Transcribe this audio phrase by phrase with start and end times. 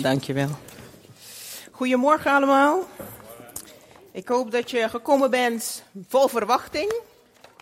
[0.00, 0.48] dankjewel.
[1.70, 2.86] Goedemorgen allemaal.
[4.12, 6.94] Ik hoop dat je gekomen bent vol verwachting.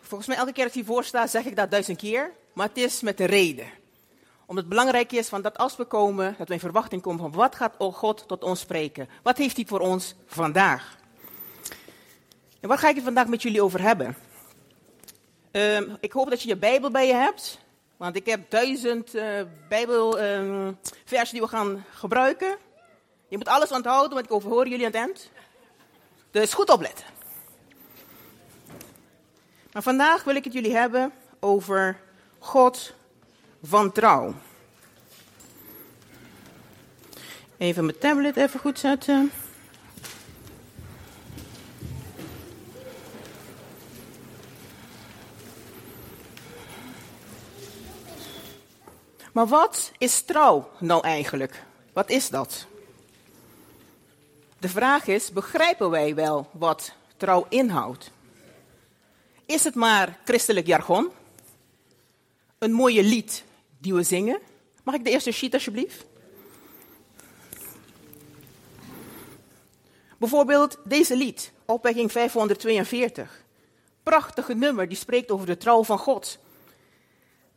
[0.03, 2.33] Volgens mij elke keer als ik hiervoor sta, zeg ik dat duizend keer.
[2.53, 3.67] Maar het is met de reden.
[4.47, 7.33] Omdat het belangrijk is van dat als we komen, dat we in verwachting komen van
[7.33, 9.09] wat gaat God tot ons spreken?
[9.23, 10.99] Wat heeft hij voor ons vandaag?
[12.61, 14.17] En wat ga ik het vandaag met jullie over hebben?
[15.53, 17.59] Um, ik hoop dat je je Bijbel bij je hebt.
[18.01, 22.57] Want ik heb duizend uh, Bijbelversen die we gaan gebruiken.
[23.29, 25.31] Je moet alles onthouden, want ik overhoor jullie aan het eind.
[26.31, 27.05] Dus goed opletten.
[29.73, 32.01] Maar vandaag wil ik het jullie hebben over
[32.39, 32.95] God
[33.63, 34.35] van trouw.
[37.57, 39.33] Even mijn tablet even goed zetten.
[49.33, 51.65] Maar wat is trouw nou eigenlijk?
[51.93, 52.67] Wat is dat?
[54.59, 58.11] De vraag is, begrijpen wij wel wat trouw inhoudt?
[59.47, 61.11] Is het maar christelijk jargon?
[62.59, 63.45] Een mooie lied
[63.79, 64.41] die we zingen?
[64.83, 66.05] Mag ik de eerste sheet alsjeblieft?
[70.19, 73.45] Bijvoorbeeld deze lied, opwekking 542.
[74.03, 76.39] Prachtige nummer, die spreekt over de trouw van God.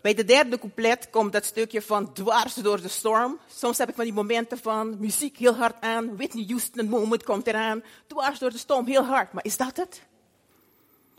[0.03, 3.39] Bij de derde couplet komt dat stukje van dwars door de storm.
[3.47, 6.15] Soms heb ik van die momenten van muziek heel hard aan.
[6.15, 7.83] Whitney Houston moment komt eraan.
[8.07, 9.33] Dwars door de storm heel hard.
[9.33, 10.01] Maar is dat het?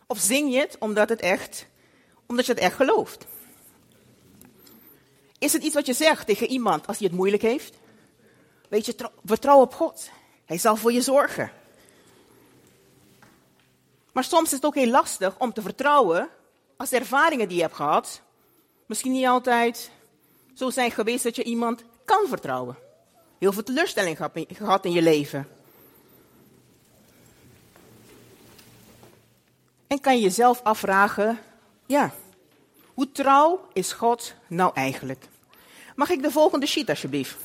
[0.06, 1.66] Of zing je het omdat, het echt,
[2.26, 3.24] omdat je het echt gelooft?
[5.38, 7.78] Is het iets wat je zegt tegen iemand als hij het moeilijk heeft?
[8.68, 10.10] Weet je, vertrouw op God.
[10.44, 11.52] Hij zal voor je zorgen.
[14.12, 16.28] Maar soms is het ook heel lastig om te vertrouwen
[16.76, 18.22] als ervaringen die je hebt gehad
[18.94, 19.90] misschien niet altijd
[20.54, 22.76] zo zijn geweest dat je iemand kan vertrouwen.
[23.38, 25.48] Heel veel teleurstelling gehad in je leven.
[29.86, 31.38] En kan je jezelf afvragen,
[31.86, 32.12] ja,
[32.94, 35.24] hoe trouw is God nou eigenlijk?
[35.96, 37.36] Mag ik de volgende sheet alsjeblieft?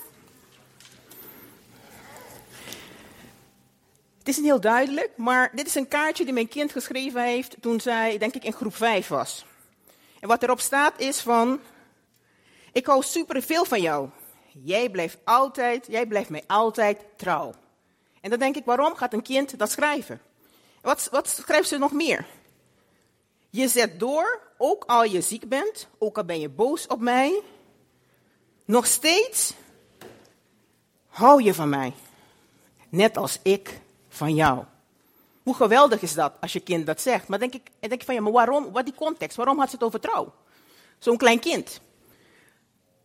[4.17, 7.55] Het is niet heel duidelijk, maar dit is een kaartje die mijn kind geschreven heeft
[7.61, 9.45] toen zij, denk ik, in groep 5 was.
[10.19, 11.59] En wat erop staat is van,
[12.71, 14.09] ik hou superveel van jou.
[14.63, 17.53] Jij blijft altijd, jij blijft mij altijd trouw.
[18.21, 20.21] En dan denk ik, waarom gaat een kind dat schrijven?
[20.81, 22.25] Wat, wat schrijft ze nog meer?
[23.49, 27.41] Je zet door, ook al je ziek bent, ook al ben je boos op mij,
[28.65, 29.53] nog steeds
[31.07, 31.93] hou je van mij.
[32.89, 33.79] Net als ik
[34.09, 34.63] van jou.
[35.49, 37.27] Hoe geweldig is dat als je kind dat zegt?
[37.27, 38.71] Maar denk ik, denk van ja, maar waarom?
[38.71, 39.37] Wat die context?
[39.37, 40.33] Waarom had ze het over trouw?
[40.99, 41.81] Zo'n klein kind.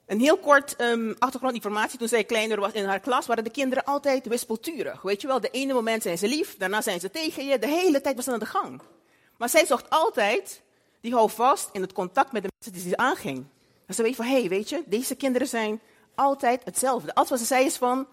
[0.06, 1.98] Een heel kort um, achtergrondinformatie.
[1.98, 5.02] Toen zij kleiner was in haar klas, waren de kinderen altijd wispelturig.
[5.02, 7.58] Weet je wel, de ene moment zijn ze lief, daarna zijn ze tegen je.
[7.58, 8.82] De hele tijd was ze aan de gang.
[9.38, 10.62] Maar zij zocht altijd,
[11.00, 13.44] die hou vast in het contact met de mensen die ze aanging.
[13.86, 15.80] En ze weet van, hé, hey, weet je, deze kinderen zijn
[16.14, 17.14] altijd hetzelfde.
[17.14, 18.06] Alles wat ze zei is van,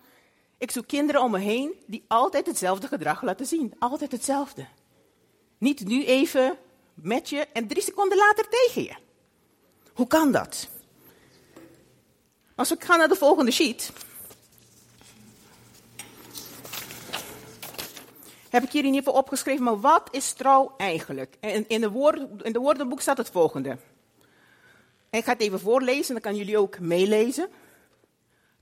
[0.61, 3.73] ik zoek kinderen om me heen die altijd hetzelfde gedrag laten zien.
[3.79, 4.65] Altijd hetzelfde.
[5.57, 6.57] Niet nu even
[6.93, 8.95] met je en drie seconden later tegen je.
[9.93, 10.67] Hoe kan dat?
[12.55, 13.91] Als we gaan naar de volgende sheet.
[18.49, 21.35] Heb ik hier in ieder geval opgeschreven, maar wat is trouw eigenlijk?
[21.39, 23.77] En in, de in de woordenboek staat het volgende.
[25.09, 27.49] ik ga het even voorlezen, dan kan jullie ook meelezen.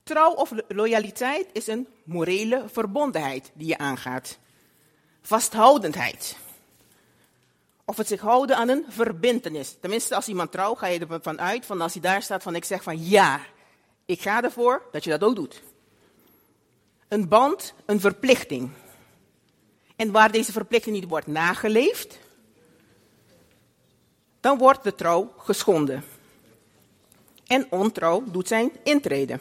[0.09, 4.37] Trouw of loyaliteit is een morele verbondenheid die je aangaat.
[5.21, 6.37] Vasthoudendheid.
[7.85, 9.75] Of het zich houden aan een verbintenis.
[9.79, 12.65] Tenminste, als iemand trouw, ga je ervan uit, van als hij daar staat, van ik
[12.65, 13.41] zeg van ja,
[14.05, 15.61] ik ga ervoor dat je dat ook doet.
[17.07, 18.69] Een band, een verplichting.
[19.95, 22.19] En waar deze verplichting niet wordt nageleefd,
[24.39, 26.03] dan wordt de trouw geschonden.
[27.47, 29.39] En ontrouw doet zijn intrede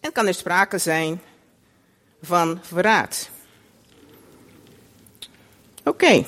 [0.00, 1.20] en kan er sprake zijn
[2.22, 3.30] van verraad.
[5.84, 6.24] Oké.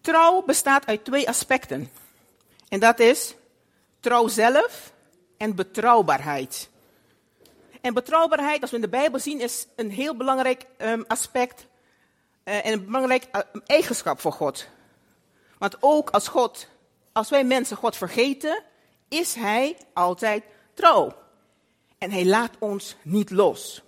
[0.00, 1.90] Trouw bestaat uit twee aspecten.
[2.68, 3.34] En dat is
[4.00, 4.92] trouw zelf
[5.36, 6.68] en betrouwbaarheid.
[7.80, 11.66] En betrouwbaarheid, als we in de Bijbel zien, is een heel belangrijk um, aspect
[12.44, 14.66] uh, en een belangrijk uh, eigenschap voor God.
[15.58, 16.68] Want ook als God,
[17.12, 18.62] als wij mensen God vergeten,
[19.08, 20.44] is Hij altijd
[20.74, 21.23] trouw
[21.98, 23.82] en hij laat ons niet los.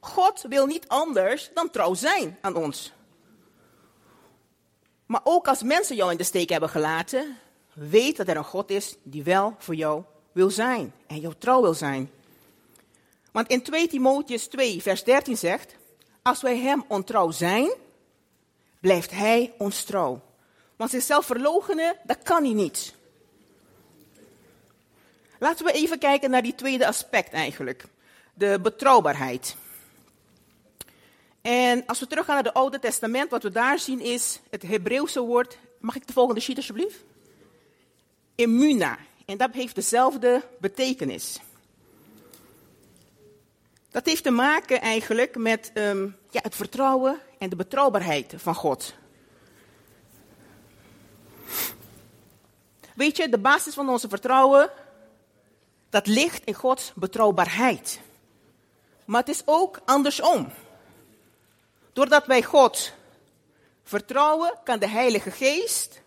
[0.00, 2.92] God wil niet anders dan trouw zijn aan ons.
[5.06, 7.38] Maar ook als mensen jou in de steek hebben gelaten,
[7.72, 10.02] weet dat er een God is die wel voor jou
[10.32, 12.10] wil zijn en jou trouw wil zijn.
[13.32, 15.74] Want in 2 Timotheus 2, vers 13 zegt:
[16.22, 17.70] Als wij hem ontrouw zijn,
[18.80, 20.20] blijft hij ons trouw.
[20.76, 22.94] Want zichzelf verloochenen, dat kan hij niet.
[25.38, 27.84] Laten we even kijken naar die tweede aspect eigenlijk.
[28.34, 29.56] De betrouwbaarheid.
[31.40, 35.20] En als we teruggaan naar het Oude Testament, wat we daar zien is het Hebreeuwse
[35.20, 35.58] woord.
[35.80, 36.98] Mag ik de volgende sheet alsjeblieft?
[38.34, 38.98] Immuna.
[39.26, 41.40] En dat heeft dezelfde betekenis.
[43.90, 48.94] Dat heeft te maken eigenlijk met um, ja, het vertrouwen en de betrouwbaarheid van God.
[52.94, 54.70] Weet je, de basis van onze vertrouwen,
[55.90, 58.00] dat ligt in Gods betrouwbaarheid.
[59.04, 60.52] Maar het is ook andersom.
[61.92, 62.92] Doordat wij God
[63.82, 66.00] vertrouwen, kan de Heilige Geest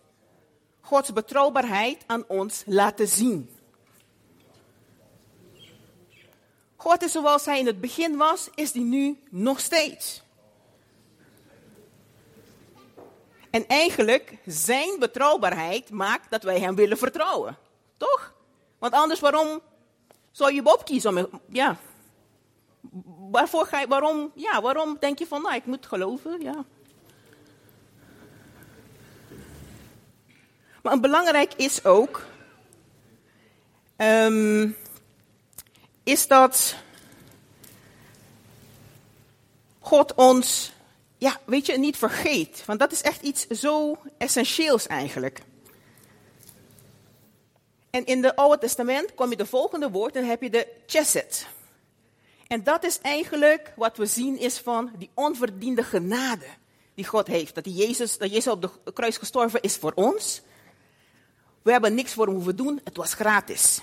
[0.91, 3.49] Gods betrouwbaarheid aan ons laten zien.
[6.75, 10.21] God is zoals hij in het begin was, is hij nu nog steeds.
[13.49, 17.57] En eigenlijk, zijn betrouwbaarheid maakt dat wij hem willen vertrouwen.
[17.97, 18.33] Toch?
[18.79, 19.61] Want anders, waarom
[20.31, 21.29] zou je opkiezen?
[21.49, 21.77] Ja.
[23.31, 26.41] Waarvoor ga je, waarom, ja, waarom denk je van, nou, ik moet geloven?
[26.41, 26.65] Ja.
[30.81, 32.25] Maar belangrijk is ook,
[33.97, 34.75] um,
[36.03, 36.75] is dat
[39.79, 40.73] God ons,
[41.17, 42.63] ja, weet je, niet vergeet.
[42.65, 45.41] Want dat is echt iets zo essentieels eigenlijk.
[47.91, 51.47] En in het Oude Testament kom je de volgende woord en heb je de chesed.
[52.47, 56.45] En dat is eigenlijk wat we zien is van die onverdiende genade
[56.93, 57.55] die God heeft.
[57.55, 60.41] Dat, die Jezus, dat Jezus op de kruis gestorven is voor ons.
[61.61, 63.81] We hebben niks voor hem hoeven doen, het was gratis.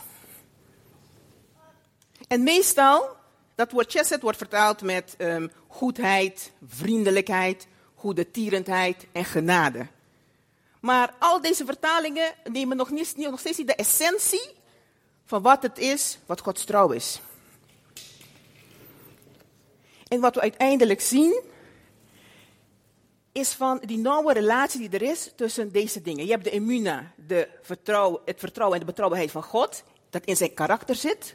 [2.28, 3.16] En meestal,
[3.54, 9.86] dat woord chesed wordt vertaald met um, goedheid, vriendelijkheid, goede tierendheid en genade.
[10.80, 14.50] Maar al deze vertalingen nemen nog, niet, nog steeds niet de essentie
[15.24, 17.20] van wat het is, wat Gods trouw is.
[20.08, 21.42] En wat we uiteindelijk zien,
[23.32, 26.24] is van die nauwe relatie die er is tussen deze dingen.
[26.24, 27.48] Je hebt de immuna, de
[28.24, 31.34] het vertrouwen en de betrouwbaarheid van God, dat in zijn karakter zit.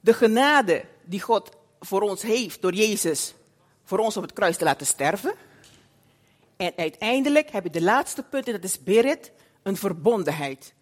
[0.00, 1.50] De genade die God
[1.80, 3.34] voor ons heeft door Jezus,
[3.84, 5.34] voor ons op het kruis te laten sterven.
[6.62, 9.32] En uiteindelijk heb je de laatste punt, en dat is Berit,
[9.62, 10.74] een verbondenheid.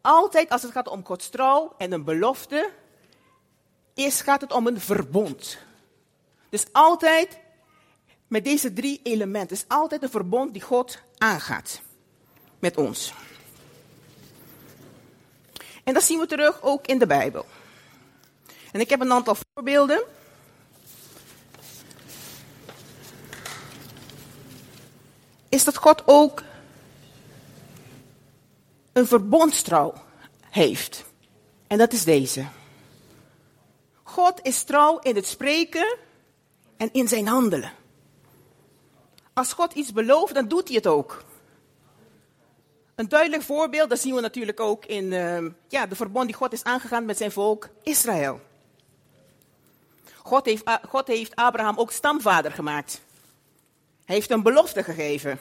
[0.00, 2.70] Altijd als het gaat om Gods trouw en een belofte,
[3.94, 5.58] is, gaat het om een verbond.
[6.48, 7.38] Dus altijd
[8.26, 9.56] met deze drie elementen.
[9.56, 11.80] Het is altijd een verbond die God aangaat
[12.58, 13.14] met ons.
[15.84, 17.46] En dat zien we terug ook in de Bijbel.
[18.72, 20.04] En ik heb een aantal voorbeelden.
[25.54, 26.42] Is dat God ook
[28.92, 29.94] een verbondstrouw
[30.50, 31.04] heeft.
[31.66, 32.46] En dat is deze.
[34.02, 35.96] God is trouw in het spreken
[36.76, 37.72] en in zijn handelen.
[39.32, 41.24] Als God iets belooft, dan doet hij het ook.
[42.94, 46.52] Een duidelijk voorbeeld, dat zien we natuurlijk ook in uh, ja, de verbond die God
[46.52, 48.40] is aangegaan met zijn volk Israël.
[50.22, 53.00] God heeft, God heeft Abraham ook stamvader gemaakt.
[54.04, 55.38] Heeft een belofte gegeven.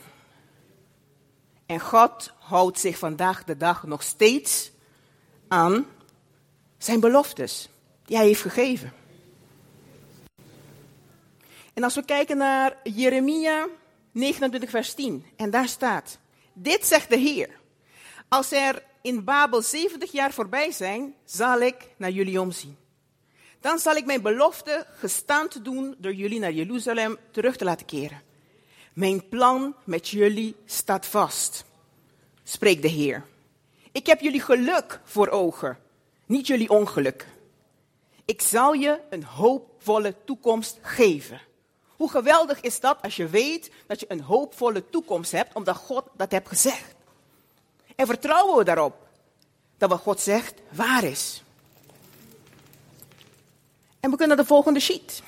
[1.66, 4.72] En God houdt zich vandaag de dag nog steeds
[5.48, 5.86] aan
[6.78, 7.70] zijn beloftes
[8.06, 8.94] die hij heeft gegeven.
[11.74, 13.68] En als we kijken naar Jeremia
[14.12, 15.26] 29, vers 10.
[15.36, 16.18] En daar staat:
[16.54, 17.50] Dit zegt de Heer.
[18.28, 22.78] Als er in Babel 70 jaar voorbij zijn, zal ik naar jullie omzien.
[23.60, 28.22] Dan zal ik mijn belofte gestand doen door jullie naar Jeruzalem terug te laten keren.
[28.94, 31.66] Mijn plan met jullie staat vast,
[32.44, 33.26] spreekt de Heer.
[33.92, 35.80] Ik heb jullie geluk voor ogen,
[36.26, 37.28] niet jullie ongeluk.
[38.26, 41.42] Ik zal je een hoopvolle toekomst geven.
[41.88, 46.06] Hoe geweldig is dat als je weet dat je een hoopvolle toekomst hebt, omdat God
[46.18, 46.96] dat heeft gezegd.
[47.96, 49.08] En vertrouwen we daarop
[49.78, 51.44] dat wat God zegt waar is.
[54.00, 55.24] En we kunnen naar de volgende sheet.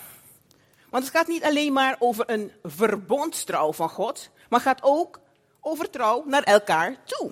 [0.95, 5.19] Want het gaat niet alleen maar over een verbondstrouw van God, maar gaat ook
[5.61, 7.31] over trouw naar elkaar toe.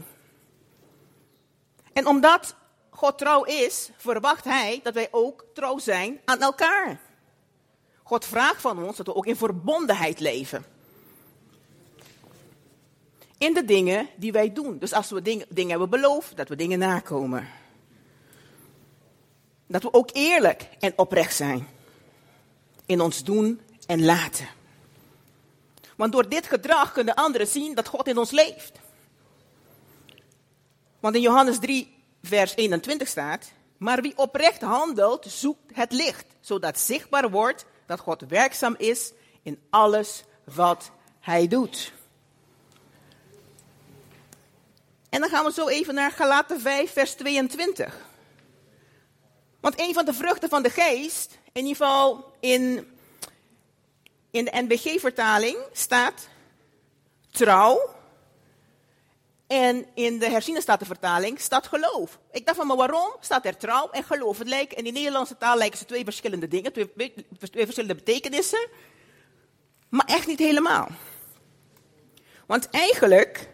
[1.93, 2.55] En omdat
[2.89, 7.00] God trouw is, verwacht Hij dat wij ook trouw zijn aan elkaar.
[8.03, 10.65] God vraagt van ons dat we ook in verbondenheid leven.
[13.38, 14.77] In de dingen die wij doen.
[14.79, 17.48] Dus als we dingen, dingen hebben beloofd, dat we dingen nakomen.
[19.67, 21.67] Dat we ook eerlijk en oprecht zijn
[22.85, 24.47] in ons doen en laten.
[25.95, 28.79] Want door dit gedrag kunnen anderen zien dat God in ons leeft.
[30.99, 36.79] Want in Johannes 3, vers 21 staat: Maar wie oprecht handelt, zoekt het licht, zodat
[36.79, 39.11] zichtbaar wordt dat God werkzaam is
[39.41, 41.91] in alles wat hij doet.
[45.09, 47.97] En dan gaan we zo even naar Galaten 5, vers 22.
[49.63, 52.88] Want een van de vruchten van de geest, in ieder geval in,
[54.32, 56.27] in de NBG-vertaling, staat
[57.32, 57.96] trouw.
[59.48, 62.20] En in de herziene vertaling staat geloof.
[62.32, 64.38] Ik dacht van, maar waarom staat er trouw en geloof?
[64.38, 67.13] Het lijkt, in de Nederlandse taal lijken ze twee verschillende dingen, twee
[67.65, 68.67] verschillende betekenissen.
[69.89, 70.88] Maar echt niet helemaal.
[72.46, 73.50] Want eigenlijk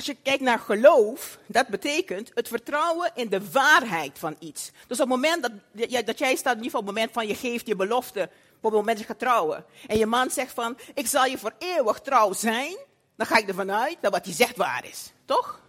[0.00, 4.70] als je kijkt naar geloof, dat betekent het vertrouwen in de waarheid van iets.
[4.86, 5.52] Dus op het moment dat,
[6.06, 8.22] dat jij staat, in ieder geval op het moment van je geeft je belofte,
[8.56, 9.64] op het moment dat je gaat trouwen.
[9.86, 12.76] En je man zegt van, ik zal je voor eeuwig trouw zijn.
[13.16, 15.12] Dan ga ik ervan uit dat wat hij zegt waar is.
[15.24, 15.60] Toch?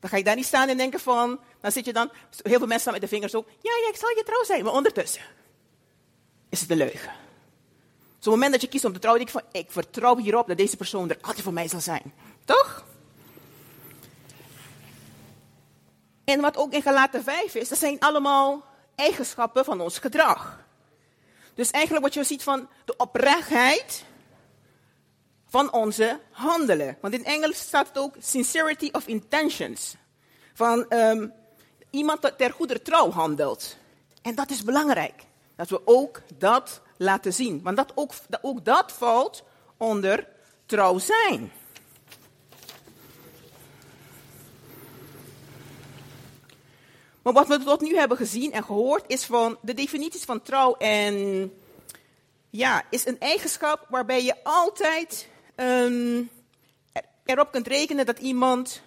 [0.00, 2.58] Dan ga je daar niet staan en denken van, dan zit je dan, heel veel
[2.58, 3.48] mensen staan met de vingers op.
[3.48, 4.64] Ja, ja, ik zal je trouw zijn.
[4.64, 5.22] Maar ondertussen
[6.48, 7.12] is het een leugen.
[8.18, 10.16] Dus op het moment dat je kiest om te trouwen, denk je van, ik vertrouw
[10.16, 12.12] hierop dat deze persoon er altijd voor mij zal zijn.
[12.44, 12.84] Toch?
[16.26, 18.64] En wat ook in Galaten 5 is, dat zijn allemaal
[18.94, 20.64] eigenschappen van ons gedrag.
[21.54, 24.04] Dus eigenlijk wat je ziet van de oprechtheid
[25.48, 26.98] van onze handelen.
[27.00, 29.96] Want in Engels staat het ook sincerity of intentions.
[30.54, 31.32] Van um,
[31.90, 33.76] iemand ter goede trouw handelt.
[34.22, 35.22] En dat is belangrijk.
[35.56, 37.62] Dat we ook dat laten zien.
[37.62, 39.44] Want dat ook, ook dat valt
[39.76, 40.28] onder
[40.66, 41.52] trouw zijn.
[47.26, 50.74] Maar wat we tot nu hebben gezien en gehoord is van de definities van trouw
[50.74, 51.52] en
[52.50, 56.30] ja, is een eigenschap waarbij je altijd um,
[57.24, 58.82] erop kunt rekenen dat iemand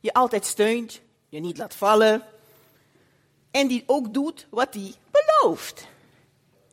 [0.00, 2.22] je altijd steunt, je niet laat vallen
[3.50, 5.86] en die ook doet wat hij belooft.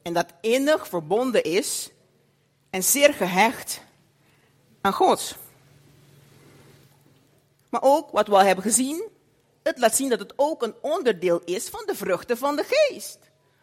[0.02, 1.90] En dat innig verbonden is
[2.70, 3.82] en zeer gehecht
[4.82, 5.36] aan God.
[7.70, 9.09] Maar ook wat we al hebben gezien,
[9.70, 13.18] het laat zien dat het ook een onderdeel is van de vruchten van de geest.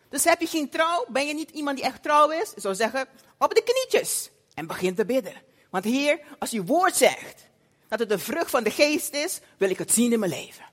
[0.08, 3.08] Dus heb je geen trouw, ben je niet iemand die echt trouw is, zou zeggen,
[3.38, 5.42] op de knietjes en begin te bidden.
[5.70, 7.48] Want Heer, als u woord zegt
[7.88, 10.64] dat het de vrucht van de geest is, wil ik het zien in mijn leven.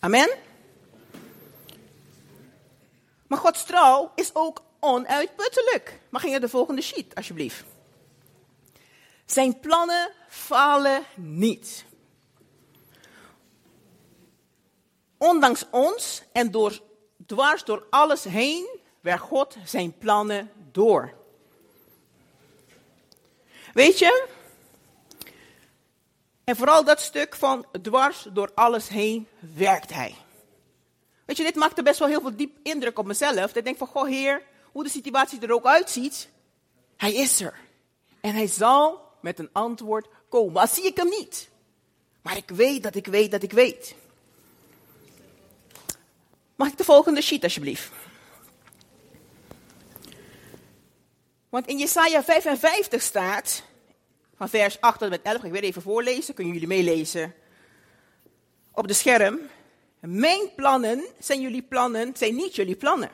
[0.00, 0.30] Amen.
[3.26, 6.00] Maar Gods trouw is ook onuitputtelijk.
[6.10, 7.64] Mag je naar de volgende sheet, alsjeblieft.
[9.26, 11.84] Zijn plannen falen niet.
[15.22, 16.80] Ondanks ons en door,
[17.26, 21.14] dwars door alles heen werkt God zijn plannen door.
[23.74, 24.28] Weet je?
[26.44, 30.14] En vooral dat stuk van dwars door alles heen werkt hij.
[31.24, 33.56] Weet je, dit maakte best wel heel veel diep indruk op mezelf.
[33.56, 36.28] Ik denk van, goh heer, hoe de situatie er ook uitziet,
[36.96, 37.54] hij is er.
[38.20, 40.60] En hij zal met een antwoord komen.
[40.60, 41.48] Al zie ik hem niet.
[42.22, 43.94] Maar ik weet dat ik weet dat ik weet.
[46.62, 47.90] Mag ik de volgende sheet alsjeblieft?
[51.48, 53.62] Want in Jesaja 55 staat,
[54.36, 57.34] van vers 8 tot met 11, ga ik weer even voorlezen, kunnen jullie meelezen
[58.72, 59.40] op de scherm.
[60.00, 63.10] Mijn plannen zijn jullie plannen, zijn niet jullie plannen.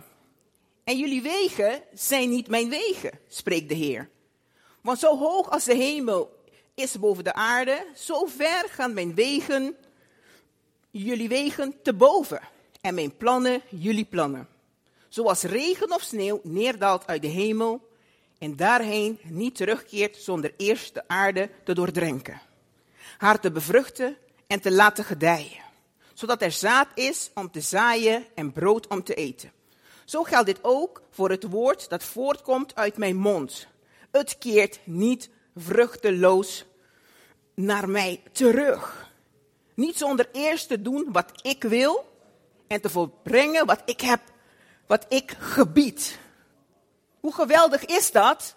[0.84, 4.08] En jullie wegen zijn niet mijn wegen, spreekt de Heer.
[4.80, 6.42] Want zo hoog als de hemel
[6.74, 9.76] is boven de aarde, zo ver gaan mijn wegen,
[10.90, 14.48] jullie wegen te boven en mijn plannen jullie plannen.
[15.08, 17.88] Zoals regen of sneeuw neerdaalt uit de hemel
[18.38, 22.40] en daarheen niet terugkeert zonder eerst de aarde te doordrenken.
[23.18, 24.16] Haar te bevruchten
[24.46, 25.62] en te laten gedijen,
[26.14, 29.52] zodat er zaad is om te zaaien en brood om te eten.
[30.04, 33.66] Zo geldt dit ook voor het woord dat voortkomt uit mijn mond.
[34.10, 36.64] Het keert niet vruchteloos
[37.54, 39.10] naar mij terug.
[39.74, 42.17] Niet zonder eerst te doen wat ik wil,
[42.68, 44.20] en te volbrengen wat ik heb,
[44.86, 46.18] wat ik gebied.
[47.20, 48.56] Hoe geweldig is dat?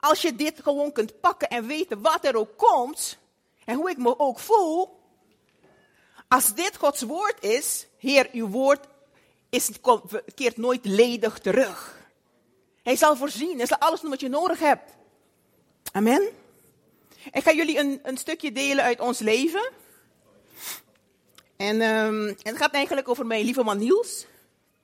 [0.00, 3.18] Als je dit gewoon kunt pakken en weten wat er ook komt
[3.64, 5.02] en hoe ik me ook voel.
[6.28, 8.86] Als dit Gods woord is, Heer, uw woord
[9.50, 9.70] is,
[10.34, 12.02] keert nooit ledig terug.
[12.82, 14.92] Hij zal voorzien, hij zal alles doen wat je nodig hebt.
[15.92, 16.28] Amen.
[17.32, 19.70] Ik ga jullie een, een stukje delen uit ons leven.
[21.56, 24.26] En, um, het gaat eigenlijk over mijn lieve man Niels.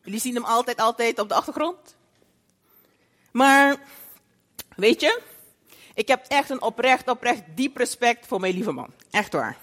[0.02, 1.96] Jullie zien hem altijd, altijd op de achtergrond.
[3.30, 3.76] Maar,
[4.76, 5.20] weet je,
[5.94, 8.92] ik heb echt een oprecht, oprecht diep respect voor mijn lieve man.
[9.10, 9.56] Echt waar.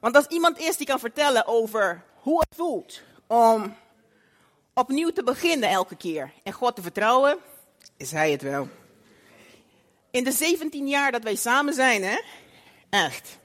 [0.00, 3.76] Want als iemand is die kan vertellen over hoe het voelt om
[4.74, 7.38] opnieuw te beginnen elke keer en God te vertrouwen,
[7.96, 8.68] is hij het wel.
[10.10, 12.20] In de 17 jaar dat wij samen zijn, hè?
[12.90, 13.38] Echt.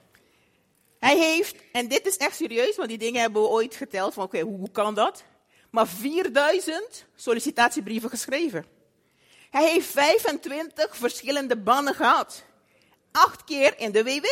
[1.02, 4.24] Hij heeft, en dit is echt serieus, want die dingen hebben we ooit geteld van
[4.24, 5.24] oké, hoe, kan dat?
[5.70, 8.66] Maar 4000 sollicitatiebrieven geschreven.
[9.50, 12.44] Hij heeft 25 verschillende bannen gehad.
[13.12, 14.26] Acht keer in de WW.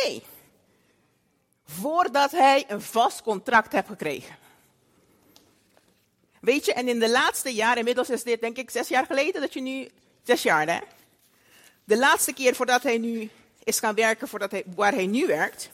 [1.65, 4.35] Voordat hij een vast contract heeft gekregen.
[6.41, 9.41] Weet je, en in de laatste jaren, inmiddels is dit denk ik zes jaar geleden
[9.41, 9.89] dat je nu,
[10.23, 10.79] zes jaar hè.
[11.83, 13.29] De laatste keer voordat hij nu
[13.63, 15.69] is gaan werken, voordat hij, waar hij nu werkt.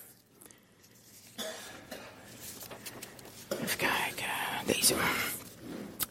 [3.49, 4.25] Even kijken,
[4.65, 4.95] deze.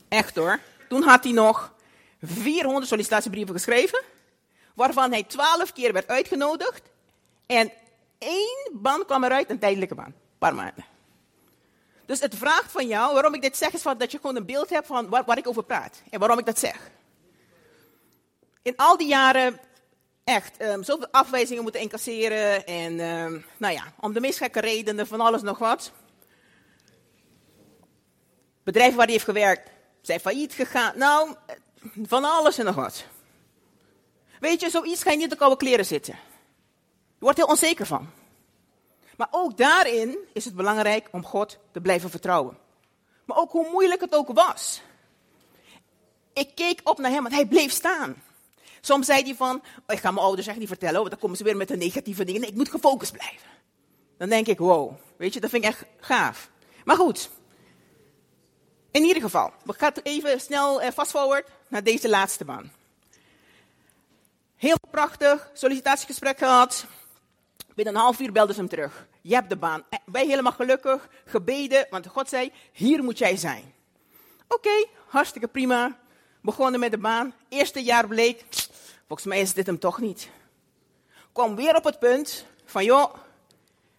[0.09, 0.61] Echt hoor.
[0.89, 1.75] Toen had hij nog
[2.23, 4.03] 400 sollicitatiebrieven geschreven,
[4.75, 6.83] waarvan hij 12 keer werd uitgenodigd.
[7.47, 7.73] En
[8.19, 10.07] één baan kwam eruit, een tijdelijke baan.
[10.07, 10.85] Een paar maanden.
[12.07, 14.47] Dus het vraagt van jou, waarom ik dit zeg, is van dat je gewoon een
[14.47, 16.03] beeld hebt van waar, ik over praat.
[16.11, 16.91] En waarom ik dat zeg.
[18.63, 19.61] In al die jaren
[20.25, 22.67] echt um, zoveel afwijzingen moeten incasseren.
[22.67, 25.93] En um, nou ja, om de meest gekke redenen, van alles nog wat.
[28.67, 29.71] Bedrijven waar hij heeft gewerkt
[30.01, 30.99] zijn failliet gegaan.
[30.99, 31.35] Nou,
[32.03, 33.05] van alles en nog wat.
[34.41, 36.15] Weet je, zoiets ga je niet op koude kleren zitten.
[36.95, 38.11] Je wordt heel onzeker van.
[39.17, 42.59] Maar ook daarin is het belangrijk om God te blijven vertrouwen.
[43.25, 44.83] Maar ook hoe moeilijk het ook was.
[46.33, 48.23] Ik keek op naar hem, want hij bleef staan.
[48.81, 51.37] Soms zei hij van, oh, ik ga mijn ouders echt niet vertellen, want dan komen
[51.37, 52.49] ze weer met de negatieve dingen.
[52.49, 53.49] Ik moet gefocust blijven.
[54.19, 56.51] Dan denk ik, wow, weet je, dat vind ik echt gaaf.
[56.85, 57.31] Maar goed,
[58.97, 62.73] in ieder geval, we gaan even snel uh, fast forward naar deze laatste baan.
[64.57, 66.87] Heel prachtig, sollicitatiegesprek gehad.
[67.75, 69.07] Binnen een half uur belden ze hem terug.
[69.21, 69.85] Je hebt de baan.
[69.89, 73.75] Eh, wij helemaal gelukkig, gebeden, want God zei, hier moet jij zijn.
[74.49, 75.99] Oké, hartstikke prima.
[76.41, 77.35] Begonnen met de baan.
[77.49, 78.45] Eerste jaar bleek,
[79.07, 80.29] volgens mij is dit hem toch niet.
[81.33, 83.15] Kwam weer op het punt van, joh,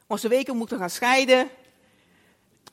[0.08, 1.50] onze weken moeten gaan scheiden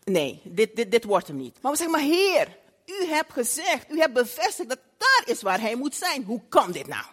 [0.05, 1.59] nee, dit, dit, dit wordt hem niet.
[1.61, 5.61] Maar we zeggen, maar Heer, u hebt gezegd, u hebt bevestigd dat daar is waar
[5.61, 6.25] hij moet zijn.
[6.25, 7.05] Hoe kan dit nou?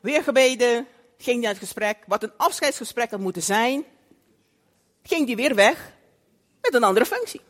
[0.00, 0.86] Weer gebeden,
[1.18, 1.98] ging hij naar het gesprek.
[2.06, 3.84] Wat een afscheidsgesprek had moeten zijn,
[5.02, 5.92] ging hij weer weg
[6.60, 7.40] met een andere functie.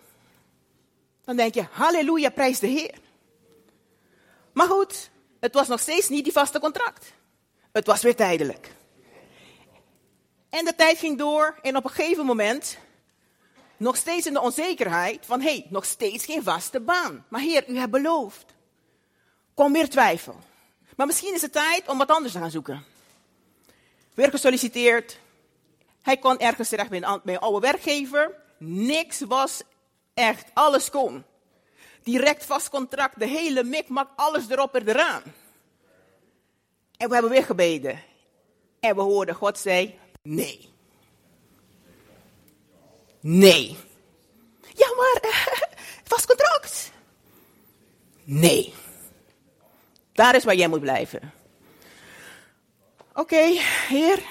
[1.24, 2.98] Dan denk je, halleluja, prijs de Heer.
[4.52, 7.12] Maar goed, het was nog steeds niet die vaste contract.
[7.72, 8.70] Het was weer tijdelijk.
[10.50, 12.78] En de tijd ging door en op een gegeven moment
[13.78, 17.24] nog steeds in de onzekerheid van, hé, hey, nog steeds geen vaste baan.
[17.28, 18.44] Maar Heer, u hebt beloofd.
[19.54, 20.36] Kom weer twijfel.
[20.96, 22.84] Maar misschien is het tijd om wat anders te gaan zoeken.
[24.14, 25.18] Weer gesolliciteerd.
[26.02, 28.34] Hij kon ergens terecht bij een, bij oude werkgever.
[28.58, 29.62] Niks was
[30.14, 31.24] echt, alles kon.
[32.02, 35.22] Direct vast contract, de hele mikmak, alles erop en eraan.
[36.96, 38.02] En we hebben weer gebeden.
[38.80, 40.76] En we hoorden God zei, nee.
[43.28, 43.76] Nee.
[44.74, 45.18] Ja, maar
[45.98, 46.92] het was contract.
[48.24, 48.74] Nee.
[50.12, 51.32] Daar is waar jij moet blijven.
[53.14, 53.42] Oké,
[53.88, 54.22] Heer.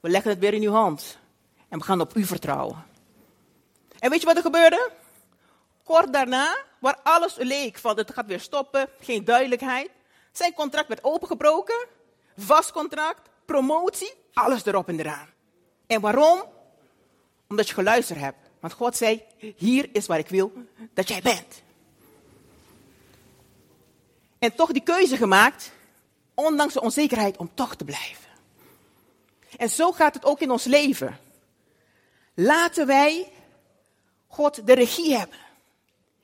[0.00, 1.18] We leggen het weer in uw hand.
[1.68, 2.84] En we gaan op u vertrouwen.
[3.98, 4.90] En weet je wat er gebeurde?
[5.84, 9.90] Kort daarna, waar alles leek van het gaat weer stoppen, geen duidelijkheid.
[10.32, 11.86] Zijn contract werd opengebroken.
[12.36, 15.28] Vast contract, promotie, alles erop en eraan.
[15.86, 16.60] En waarom?
[17.52, 18.38] Omdat je geluisterd hebt.
[18.60, 19.22] Want God zei,
[19.56, 20.52] hier is waar ik wil
[20.94, 21.62] dat jij bent.
[24.38, 25.72] En toch die keuze gemaakt,
[26.34, 28.30] ondanks de onzekerheid, om toch te blijven.
[29.56, 31.18] En zo gaat het ook in ons leven.
[32.34, 33.32] Laten wij
[34.26, 35.38] God de regie hebben.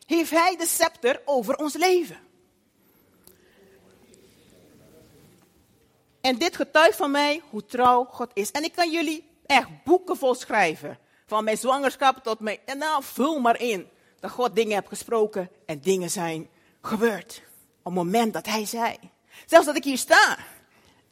[0.06, 2.18] Heeft Hij de scepter over ons leven?
[6.20, 8.50] En dit getuigt van mij hoe trouw God is.
[8.50, 12.58] En ik kan jullie echt boeken vol schrijven van mijn zwangerschap tot mijn.
[12.64, 13.88] En nou, vul maar in.
[14.20, 16.48] Dat God dingen heeft gesproken en dingen zijn
[16.82, 17.42] gebeurd.
[17.78, 18.96] Op het moment dat Hij zei.
[19.46, 20.38] Zelfs dat ik hier sta,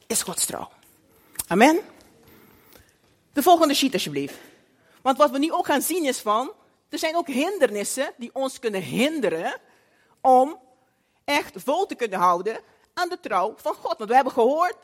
[0.07, 0.69] is Gods trouw.
[1.47, 1.79] Amen.
[3.33, 4.35] De volgende sheet alsjeblieft.
[5.01, 6.51] Want wat we nu ook gaan zien is van,
[6.89, 9.59] er zijn ook hindernissen die ons kunnen hinderen
[10.21, 10.59] om
[11.25, 12.59] echt vol te kunnen houden
[12.93, 13.97] aan de trouw van God.
[13.97, 14.77] Want we hebben gehoord,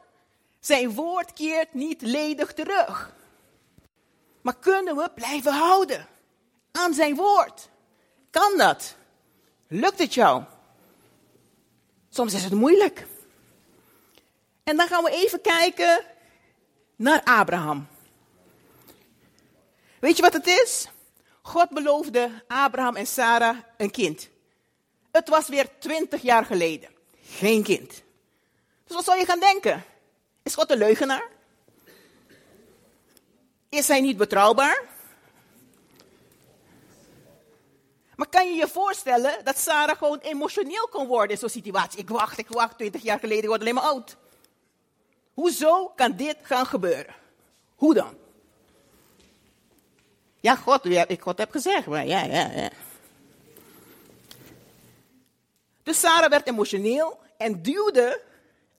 [0.60, 3.16] zijn woord keert niet ledig terug.
[4.44, 6.08] Maar kunnen we blijven houden
[6.72, 7.70] aan zijn woord?
[8.30, 8.96] Kan dat?
[9.68, 10.44] Lukt het jou?
[12.10, 13.06] Soms is het moeilijk.
[14.64, 16.06] En dan gaan we even kijken
[16.96, 17.88] naar Abraham.
[20.00, 20.88] Weet je wat het is?
[21.42, 24.30] God beloofde Abraham en Sarah een kind.
[25.12, 26.90] Het was weer twintig jaar geleden.
[27.22, 28.04] Geen kind.
[28.86, 29.84] Dus wat zou je gaan denken?
[30.44, 31.33] Is God een leugenaar?
[33.74, 34.84] Is hij niet betrouwbaar?
[38.16, 42.00] Maar kan je je voorstellen dat Sarah gewoon emotioneel kon worden in zo'n situatie?
[42.00, 44.18] Ik wacht, ik wacht, twintig jaar geleden, ik word alleen maar oud.
[45.34, 47.16] Hoezo kan dit gaan gebeuren?
[47.76, 48.18] Hoe dan?
[50.40, 52.70] Ja, God, ik God heb gezegd, maar ja, ja, ja.
[55.84, 58.22] Dus Sarah werd emotioneel en duwde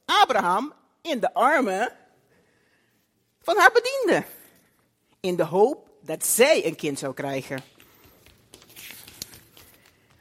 [0.04, 1.92] Abraham in de armen
[3.42, 4.24] van haar bediende.
[5.24, 7.64] In de hoop dat zij een kind zou krijgen.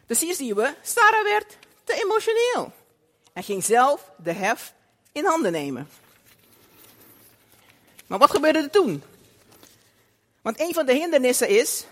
[0.06, 2.74] Dus hier zien we, Sarah werd te emotioneel.
[3.34, 4.74] En ging zelf de hef
[5.12, 5.90] in handen nemen.
[8.08, 9.04] Maar wat gebeurde er toen?
[10.42, 11.86] Want een van de hindernissen is,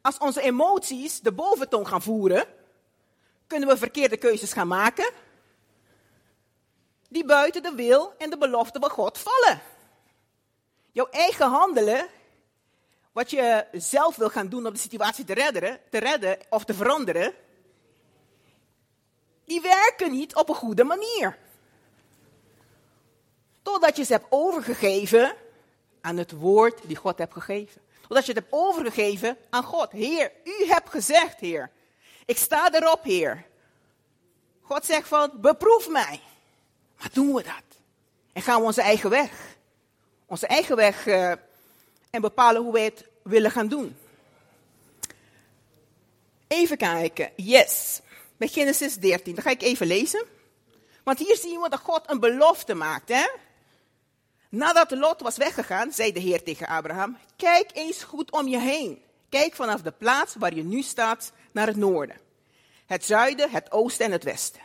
[0.00, 2.46] als onze emoties de boventoon gaan voeren,
[3.46, 5.10] kunnen we verkeerde keuzes gaan maken,
[7.08, 9.60] die buiten de wil en de belofte van God vallen.
[10.92, 12.08] Jouw eigen handelen,
[13.14, 16.74] wat je zelf wil gaan doen om de situatie te redden, te redden of te
[16.74, 17.34] veranderen,
[19.44, 21.38] die werken niet op een goede manier.
[23.62, 25.34] Totdat je ze hebt overgegeven
[26.00, 27.82] aan het woord die God hebt gegeven.
[28.00, 29.92] Totdat je het hebt overgegeven aan God.
[29.92, 31.70] Heer, u hebt gezegd, Heer.
[32.24, 33.44] Ik sta erop, Heer.
[34.60, 36.20] God zegt van, beproef mij.
[36.98, 37.78] Maar doen we dat?
[38.32, 39.56] En gaan we onze eigen weg?
[40.26, 41.32] Onze eigen weg uh,
[42.14, 43.96] en bepalen hoe wij het willen gaan doen.
[46.48, 47.30] Even kijken.
[47.36, 48.00] Yes.
[48.36, 49.34] Bij Genesis 13.
[49.34, 50.24] Dan ga ik even lezen.
[51.04, 53.08] Want hier zien we dat God een belofte maakt.
[53.08, 53.26] Hè?
[54.48, 59.02] Nadat Lot was weggegaan, zei de Heer tegen Abraham: Kijk eens goed om je heen.
[59.28, 62.16] Kijk vanaf de plaats waar je nu staat naar het noorden,
[62.86, 64.60] het zuiden, het oosten en het westen.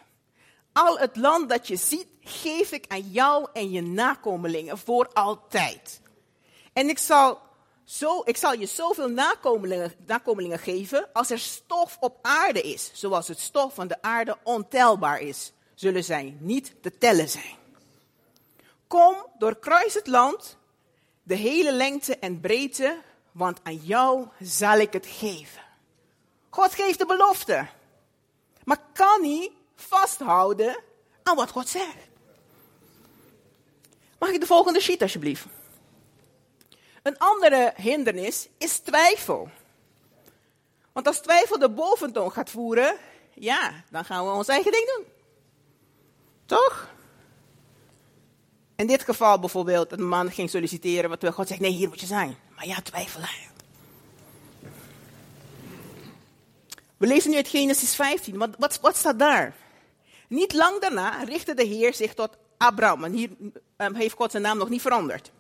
[0.74, 6.02] Al het land dat je ziet, geef ik aan jou en je nakomelingen voor altijd.
[6.80, 7.40] En ik zal,
[7.84, 13.28] zo, ik zal je zoveel nakomelingen, nakomelingen geven als er stof op aarde is, zoals
[13.28, 17.56] het stof van de aarde ontelbaar is, zullen zij niet te tellen zijn.
[18.88, 20.58] Kom, doorkruis het land,
[21.24, 22.98] de hele lengte en breedte,
[23.32, 25.64] want aan jou zal ik het geven.
[26.50, 27.68] God geeft de belofte,
[28.64, 30.80] maar kan niet vasthouden
[31.24, 32.08] aan wat God zegt.
[34.20, 35.46] Mag ik de volgende sheet alsjeblieft?
[37.10, 39.50] Een andere hindernis is twijfel.
[40.92, 42.96] Want als twijfel de boventoon gaat voeren,
[43.34, 45.06] ja, dan gaan we ons eigen ding doen.
[46.46, 46.90] Toch?
[48.76, 52.06] In dit geval bijvoorbeeld, een man ging solliciteren, wat God zegt, nee, hier moet je
[52.06, 52.38] zijn.
[52.56, 53.30] Maar ja, twijfelen.
[56.98, 59.56] We lezen nu uit Genesis 15, wat, wat, staat daar?
[60.28, 63.30] Niet lang daarna richtte de Heer zich tot Abraham, en hier
[63.78, 65.32] um, heeft God zijn naam nog niet veranderd.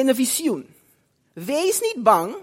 [0.00, 0.74] In een visioen.
[1.32, 2.36] Wees niet bang,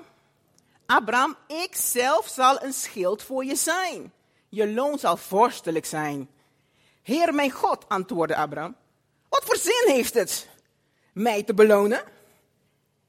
[0.86, 4.14] Abraham, ik zelf zal een schild voor je zijn.
[4.50, 6.30] Je loon zal vorstelijk zijn.
[7.04, 8.76] Heer mijn God, antwoordde Abraham,
[9.30, 10.50] wat voor zin heeft het
[11.14, 12.04] mij te belonen?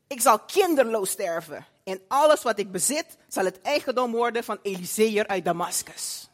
[0.06, 5.26] Ik zal kinderloos sterven en alles wat ik bezit zal het eigendom worden van Eliseer
[5.26, 6.28] uit Damascus.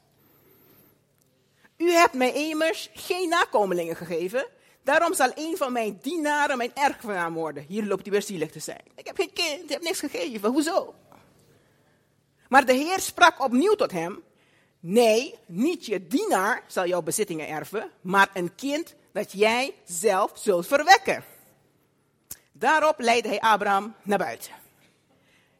[1.76, 4.46] U hebt mij immers geen nakomelingen gegeven,
[4.84, 7.64] daarom zal een van mijn dienaren mijn erfgenaam worden.
[7.68, 8.82] Hier loopt hij weer zielig te zijn.
[8.94, 10.94] Ik heb geen kind, ik heb niks gegeven, hoezo?
[12.48, 14.22] Maar de Heer sprak opnieuw tot hem,
[14.80, 20.66] nee, niet je dienaar zal jouw bezittingen erven, maar een kind dat jij zelf zult
[20.66, 21.24] verwekken.
[22.52, 24.52] Daarop leidde hij Abraham naar buiten.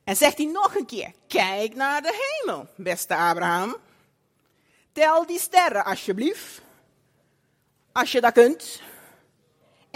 [0.05, 3.77] En zegt hij nog een keer: Kijk naar de hemel, beste Abraham.
[4.93, 6.61] Tel die sterren alsjeblieft.
[7.93, 8.81] Als je dat kunt.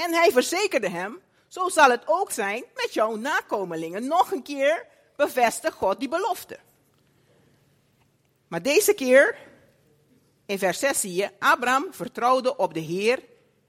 [0.04, 4.06] En hij verzekerde hem: Zo zal het ook zijn met jouw nakomelingen.
[4.06, 6.58] Nog een keer bevestigt God die belofte.
[8.48, 9.36] Maar deze keer,
[10.46, 13.22] in vers 6 zie je, Abraham vertrouwde op de Heer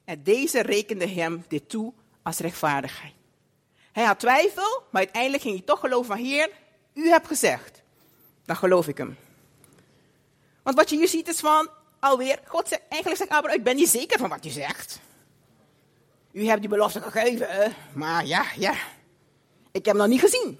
[0.05, 3.13] en deze rekende hem dit toe als rechtvaardigheid.
[3.91, 6.49] Hij had twijfel, maar uiteindelijk ging hij toch geloven van Heer,
[6.93, 7.81] u hebt gezegd.
[8.45, 9.17] Dan geloof ik hem.
[10.63, 13.75] Want wat je hier ziet is van, alweer, God zegt, eigenlijk zegt Abraham, ik ben
[13.75, 14.99] niet zeker van wat u zegt.
[16.31, 18.73] U hebt die belofte gegeven, maar ja, ja.
[19.71, 20.59] Ik heb hem nog niet gezien.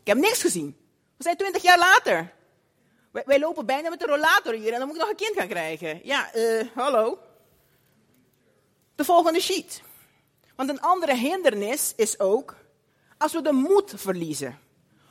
[0.00, 0.76] Ik heb niks gezien.
[1.16, 2.32] We zijn twintig jaar later.
[3.10, 5.38] Wij, wij lopen bijna met de rollator hier en dan moet ik nog een kind
[5.38, 6.00] gaan krijgen.
[6.02, 7.18] Ja, eh, hallo.
[8.94, 9.82] De volgende sheet.
[10.56, 12.56] Want een andere hindernis is ook
[13.18, 14.58] als we de moed verliezen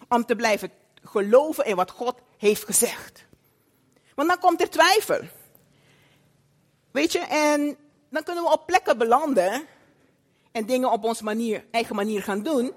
[0.09, 0.71] om te blijven
[1.03, 3.25] geloven in wat God heeft gezegd.
[4.15, 5.19] Want dan komt er twijfel.
[6.91, 7.77] Weet je, en
[8.09, 9.67] dan kunnen we op plekken belanden
[10.53, 12.71] en dingen op onze manier, eigen manier gaan doen.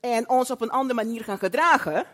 [0.00, 2.06] En ons op een andere manier gaan gedragen.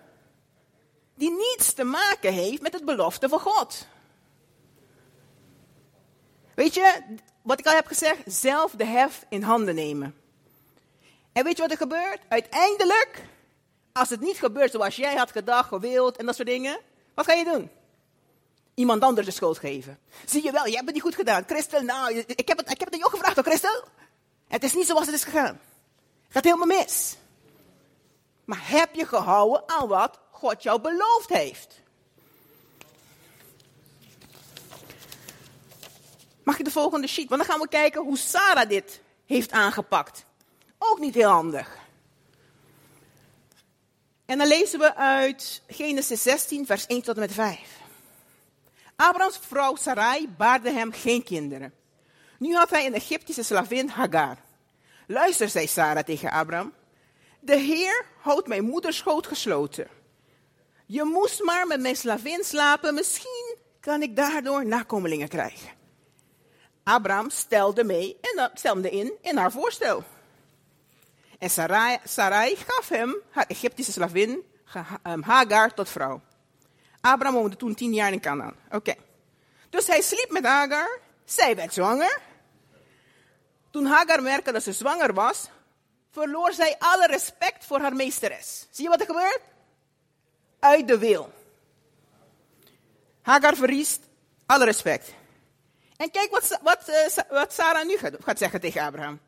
[1.14, 3.86] Die niets te maken heeft met het belofte van God.
[6.54, 7.02] Weet je,
[7.42, 10.14] wat ik al heb gezegd, zelf de hef in handen nemen.
[11.32, 12.20] En weet je wat er gebeurt?
[12.28, 13.22] Uiteindelijk,
[13.92, 16.78] als het niet gebeurt zoals jij had gedacht, gewild en dat soort dingen,
[17.14, 17.70] wat ga je doen?
[18.74, 19.98] Iemand anders de schuld geven.
[20.24, 21.44] Zie je wel, je hebt het niet goed gedaan.
[21.46, 23.84] Christel, nou, ik heb het, ik heb het aan jou gevraagd, hoor, Christel.
[24.48, 25.60] Het is niet zoals het is gegaan.
[26.22, 27.16] Het gaat helemaal mis.
[28.44, 31.80] Maar heb je gehouden aan wat God jou beloofd heeft?
[36.42, 37.28] Mag je de volgende sheet?
[37.28, 40.24] Want dan gaan we kijken hoe Sarah dit heeft aangepakt.
[40.78, 41.78] Ook niet heel handig.
[44.24, 47.58] En dan lezen we uit Genesis 16, vers 1 tot en met 5.
[48.96, 51.74] Abrahams vrouw Sarai baarde hem geen kinderen.
[52.38, 54.36] Nu had hij een Egyptische slavin Hagar.
[55.06, 56.72] Luister, zei Sarah tegen Abraham.
[57.40, 59.88] De Heer houdt mijn moederschoot gesloten.
[60.86, 65.68] Je moest maar met mijn slavin slapen, misschien kan ik daardoor nakomelingen krijgen.
[66.82, 70.04] Abraham stelde mee en stelde in in haar voorstel.
[71.38, 71.50] En
[72.04, 74.42] Sarai, gaf hem haar Egyptische slavin
[75.02, 76.20] ehm, Hagar tot vrouw.
[77.00, 78.54] Abraham woonde toen tien jaar in Canaan.
[78.70, 78.94] Oké.
[79.70, 80.98] Dus hij sliep met Hagar.
[81.26, 82.20] Zij werd zwanger.
[83.70, 85.48] Toen Hagar merkte dat ze zwanger was,
[86.10, 88.66] verloor zij alle respect voor haar meesteres.
[88.70, 89.40] Zie je wat er gebeurt?
[90.58, 91.32] Uit de wil.
[93.22, 94.00] Hagar verliest
[94.46, 95.12] alle respect.
[95.96, 99.20] En kijk wat, wat, uh, wat Sarah nu gaat zeggen tegen Abraham.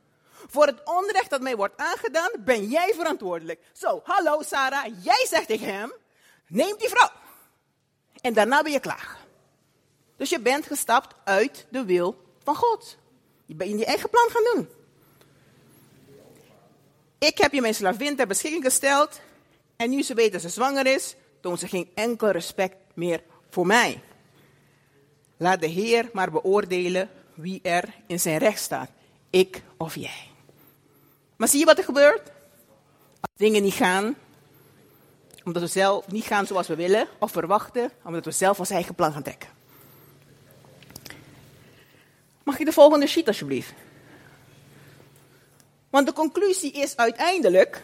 [0.46, 3.60] Voor het onrecht dat mij wordt aangedaan, ben jij verantwoordelijk.
[3.72, 5.92] Zo, hallo Sarah, jij zegt tegen hem,
[6.46, 7.10] neem die vrouw.
[8.20, 9.27] En daarna ben je klaar.
[10.18, 12.96] Dus je bent gestapt uit de wil van God.
[13.46, 14.68] Je bent in je eigen plan gaan doen.
[17.18, 19.20] Ik heb je mijn slavin ter beschikking gesteld.
[19.76, 23.66] En nu ze weet dat ze zwanger is, toont ze geen enkel respect meer voor
[23.66, 24.00] mij.
[25.36, 28.90] Laat de Heer maar beoordelen wie er in zijn recht staat.
[29.30, 30.30] Ik of jij.
[31.36, 32.30] Maar zie je wat er gebeurt?
[33.20, 34.16] Als dingen niet gaan,
[35.44, 38.94] omdat we zelf niet gaan zoals we willen of verwachten, omdat we zelf ons eigen
[38.94, 39.57] plan gaan trekken.
[42.48, 43.72] Mag je de volgende sheet alsjeblieft?
[45.90, 47.82] Want de conclusie is uiteindelijk,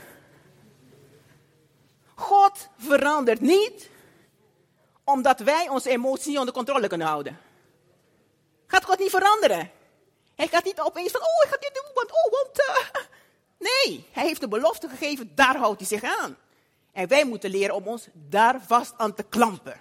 [2.15, 3.91] God verandert niet
[5.05, 7.39] omdat wij onze emoties onder controle kunnen houden.
[8.67, 9.71] Gaat God niet veranderen?
[10.35, 12.59] Hij gaat niet opeens van, oh, ik ga dit doen, want, oh, want...
[12.59, 13.03] Uh...
[13.59, 16.37] Nee, hij heeft de belofte gegeven, daar houdt hij zich aan.
[16.93, 19.81] En wij moeten leren om ons daar vast aan te klampen.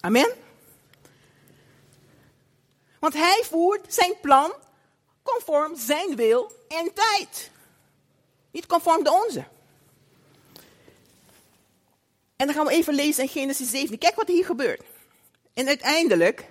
[0.00, 0.43] Amen?
[3.04, 4.52] Want hij voert zijn plan
[5.22, 7.50] conform zijn wil en tijd.
[8.50, 9.44] Niet conform de onze.
[12.36, 13.98] En dan gaan we even lezen in Genesis 7.
[13.98, 14.82] Kijk wat hier gebeurt.
[15.54, 16.44] En uiteindelijk,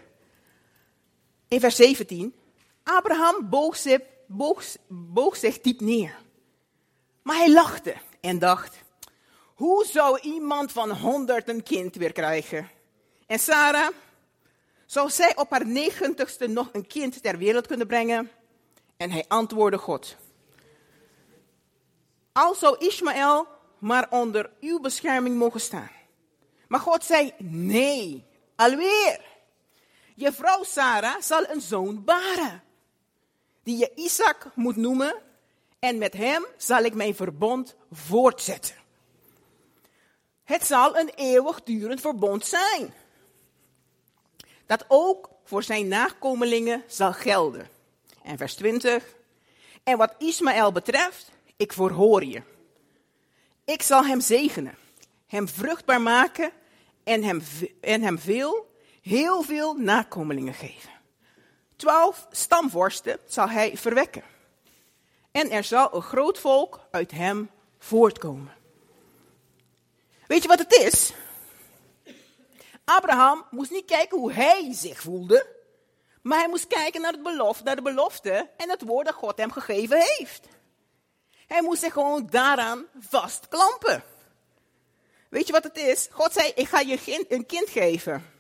[1.48, 2.36] in vers 17,
[2.84, 4.00] Abraham boog zich,
[4.88, 6.18] boog zich diep neer.
[7.22, 8.76] Maar hij lachte en dacht,
[9.54, 12.70] hoe zou iemand van honderd een kind weer krijgen?
[13.28, 13.94] En Sarah,
[14.94, 18.32] zou zij op haar negentigste nog een kind ter wereld kunnen brengen?
[18.98, 20.16] En hij antwoordde God.
[22.32, 23.48] Al zou Ismaël
[23.80, 25.92] maar onder uw bescherming mogen staan.
[26.68, 28.26] Maar God zei, nee,
[28.56, 29.22] alweer.
[30.16, 32.64] Je vrouw Sarah zal een zoon baren,
[33.64, 35.16] die je Isaac moet noemen,
[35.80, 38.76] en met hem zal ik mijn verbond voortzetten.
[40.44, 42.94] Het zal een eeuwigdurend verbond zijn,
[44.66, 47.70] dat ook voor zijn nakomelingen zal gelden.
[48.24, 49.16] En vers 20.
[49.84, 52.42] En wat Ismaël betreft, ik verhoor je.
[53.66, 54.78] Ik zal hem zegenen,
[55.28, 56.52] hem vruchtbaar maken
[57.04, 57.42] en hem,
[57.82, 60.90] en hem veel, heel veel nakomelingen geven.
[61.76, 64.24] Twaalf stamvorsten zal hij verwekken.
[65.32, 67.50] En er zal een groot volk uit hem
[67.80, 68.54] voortkomen.
[70.28, 71.14] Weet je wat het is?
[72.86, 75.48] Abraham moest niet kijken hoe hij zich voelde,
[76.22, 79.38] maar hij moest kijken naar, het belofte, naar de belofte en het woord dat God
[79.38, 80.48] hem gegeven heeft.
[81.48, 84.04] Hij moest zich gewoon daaraan vastklampen.
[85.30, 86.08] Weet je wat het is?
[86.12, 88.32] God zei, ik ga je een kind geven.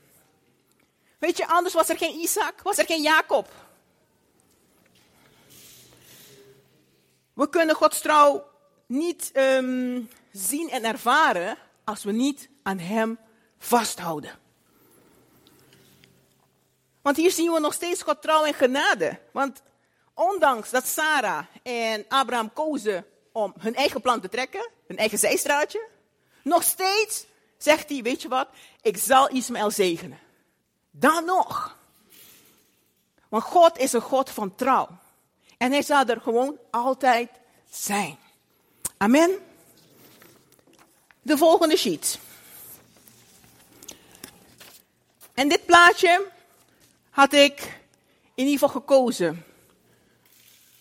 [1.20, 3.50] Weet je, anders was er geen Isaac, was er geen Jacob.
[7.34, 8.48] We kunnen Gods trouw
[8.86, 10.02] niet ehm,
[10.32, 13.20] zien en ervaren als we niet aan Hem
[13.64, 14.40] vasthouden.
[17.02, 19.20] Want hier zien we nog steeds God trouw en genade.
[19.32, 19.62] Want
[20.14, 25.88] ondanks dat Sarah en Abraham kozen om hun eigen plan te trekken, hun eigen zijstraatje,
[26.42, 27.26] nog steeds
[27.58, 28.48] zegt hij, weet je wat,
[28.82, 30.20] ik zal Ismaël zegenen.
[30.92, 31.78] Dan nog.
[33.30, 34.88] Want God is een God van trouw.
[35.58, 37.30] En hij zal er gewoon altijd
[37.70, 38.18] zijn.
[38.98, 39.32] Amen.
[41.22, 42.20] De volgende sheet.
[45.34, 46.28] En dit plaatje
[47.10, 47.60] had ik
[48.36, 49.46] in ieder geval gekozen.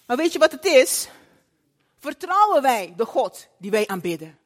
[0.07, 1.09] Maar weet je wat het is?
[1.99, 4.39] Vertrouwen wij de God die wij aanbidden?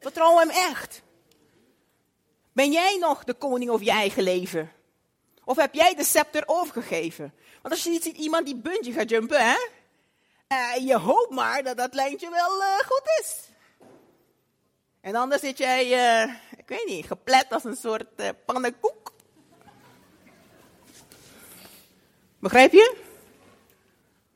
[0.00, 1.02] Vertrouwen hem echt?
[2.52, 4.72] Ben jij nog de koning over je eigen leven?
[5.44, 7.34] Of heb jij de scepter overgegeven?
[7.62, 9.58] Want als je niet ziet iemand die bungee gaat jumpen, hè?
[10.48, 13.36] Uh, je hoopt maar dat dat lijntje wel uh, goed is.
[15.00, 19.12] En anders zit jij, uh, ik weet niet, geplet als een soort pannenkoek.
[22.40, 22.96] Begrijp je?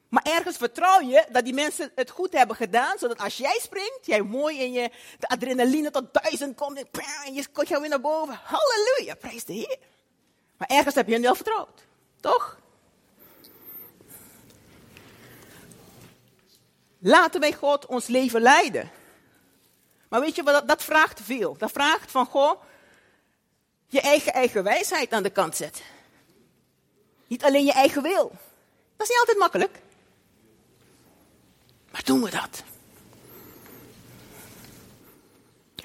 [0.09, 3.99] Maar ergens vertrouw je dat die mensen het goed hebben gedaan, zodat als jij springt,
[4.03, 6.77] jij mooi in je de adrenaline tot duizend komt
[7.25, 8.41] en, je komt weer naar boven.
[8.43, 9.79] Halleluja, prijs de Heer.
[10.57, 11.87] Maar ergens heb je hen wel vertrouwd,
[12.21, 12.59] toch?
[16.99, 18.91] Laten wij God ons leven leiden.
[20.09, 21.57] Maar weet je wat, dat, vraagt veel.
[21.59, 22.63] Dat vraagt van, goh,
[23.87, 25.85] je eigen eigen wijsheid aan de kant zetten.
[27.27, 28.33] Niet alleen je eigen wil.
[28.97, 29.79] Dat is niet altijd makkelijk.
[31.91, 32.63] Maar doen we dat?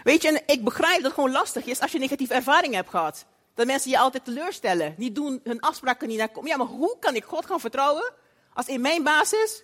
[0.04, 3.26] Weet je, ik begrijp dat het gewoon lastig is als je negatieve ervaring hebt gehad.
[3.54, 4.94] Dat mensen je altijd teleurstellen.
[4.98, 6.50] Niet doen hun afspraken niet naar komen.
[6.50, 8.14] Ja, maar hoe kan ik God gaan vertrouwen
[8.54, 9.64] als in mijn basis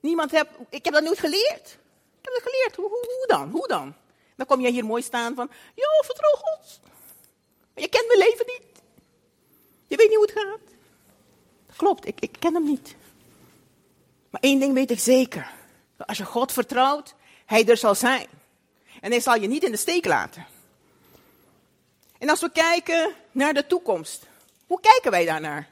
[0.00, 0.48] niemand heb.
[0.70, 1.78] Ik heb dat nooit geleerd.
[2.20, 2.76] Ik heb dat geleerd.
[2.76, 3.50] Hoe, hoe, dan?
[3.50, 3.94] Hoe dan?
[4.36, 6.80] Dan kom je hier mooi staan van, ja, vertrouw God.
[7.74, 8.82] Je kent mijn leven niet.
[9.86, 10.73] Je weet niet hoe het gaat.
[11.76, 12.94] Klopt, ik, ik ken hem niet.
[14.30, 15.52] Maar één ding weet ik zeker.
[15.96, 17.14] Als je God vertrouwt,
[17.46, 18.26] hij er zal zijn.
[19.00, 20.46] En hij zal je niet in de steek laten.
[22.18, 24.26] En als we kijken naar de toekomst,
[24.66, 25.68] hoe kijken wij daarnaar?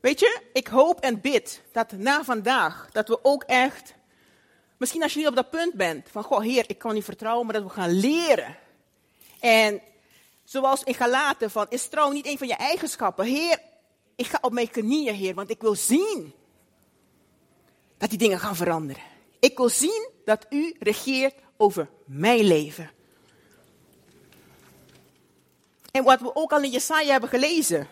[0.00, 3.94] Weet je, ik hoop en bid dat na vandaag, dat we ook echt,
[4.76, 7.46] misschien als je niet op dat punt bent, van goh Heer, ik kan niet vertrouwen,
[7.46, 8.56] maar dat we gaan leren.
[9.40, 9.80] En
[10.44, 13.24] zoals in Galaten van, is trouw niet een van je eigenschappen?
[13.24, 13.58] Heer,
[14.16, 16.32] ik ga op mijn knieën, Heer, want ik wil zien
[17.96, 19.02] dat die dingen gaan veranderen.
[19.40, 22.90] Ik wil zien dat u regeert over mijn leven.
[25.90, 27.88] En wat we ook al in Jesaja hebben gelezen.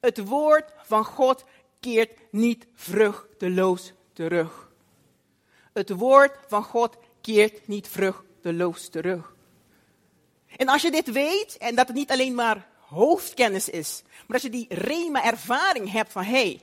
[0.00, 1.44] Het woord van God
[1.80, 4.70] keert niet vruchteloos terug.
[5.72, 9.34] Het woord van God keert niet vruchteloos terug.
[10.56, 14.42] En als je dit weet, en dat het niet alleen maar hoofdkennis is, maar als
[14.42, 16.60] je die rema-ervaring hebt van, hé, hey,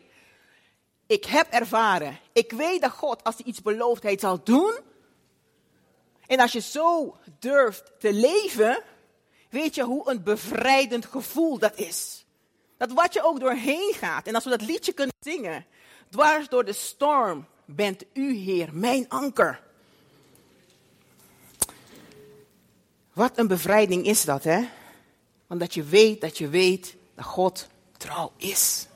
[1.07, 4.79] ik heb ervaren, ik weet dat God, als hij iets belooft, hij het zal doen.
[6.25, 8.83] En als je zo durft te leven,
[9.49, 12.25] weet je hoe een bevrijdend gevoel dat is.
[12.77, 15.65] Dat wat je ook doorheen gaat, en als we dat liedje kunnen zingen,
[16.09, 19.63] dwars door de storm bent u, Heer, mijn anker.
[23.13, 24.67] Wat een bevrijding is dat, hè?
[25.47, 28.87] Want dat je weet dat je weet dat God trouw is.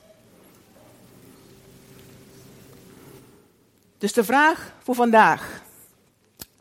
[3.97, 5.61] Dus de vraag voor vandaag,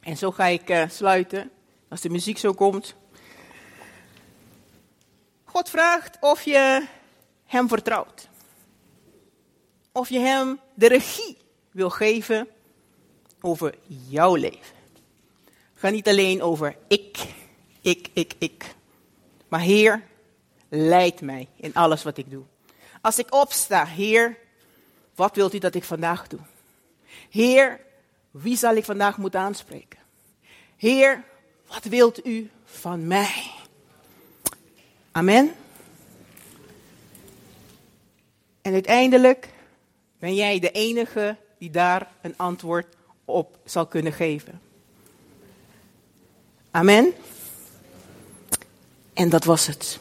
[0.00, 1.50] en zo ga ik uh, sluiten,
[1.88, 2.94] als de muziek zo komt.
[5.44, 6.86] God vraagt of je
[7.44, 8.28] Hem vertrouwt.
[9.92, 11.36] Of je Hem de regie
[11.70, 12.48] wil geven
[13.40, 14.76] over jouw leven.
[15.74, 17.34] Ga niet alleen over ik,
[17.80, 18.76] ik, ik, ik.
[19.48, 20.02] Maar Heer,
[20.68, 22.44] leid mij in alles wat ik doe.
[23.00, 24.36] Als ik opsta, Heer,
[25.14, 26.40] wat wilt u dat ik vandaag doe?
[27.30, 27.80] Heer,
[28.30, 29.98] wie zal ik vandaag moeten aanspreken?
[30.76, 31.24] Heer,
[31.66, 33.50] wat wilt u van mij?
[35.12, 35.52] Amen.
[38.62, 39.48] En uiteindelijk
[40.18, 42.86] ben jij de enige die daar een antwoord
[43.24, 44.60] op zal kunnen geven.
[46.70, 47.12] Amen.
[49.18, 50.00] En dat was het.